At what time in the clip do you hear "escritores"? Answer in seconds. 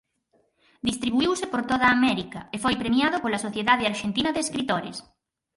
4.45-4.97